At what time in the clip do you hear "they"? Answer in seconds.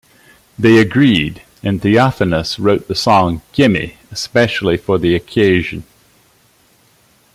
0.57-0.79